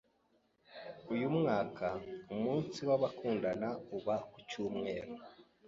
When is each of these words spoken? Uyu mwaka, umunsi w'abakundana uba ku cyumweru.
Uyu 1.13 1.27
mwaka, 1.37 1.87
umunsi 2.33 2.79
w'abakundana 2.87 3.69
uba 3.97 4.15
ku 4.31 4.37
cyumweru. 4.49 5.13